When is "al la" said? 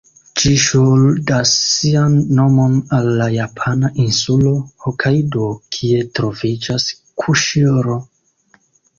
2.99-3.27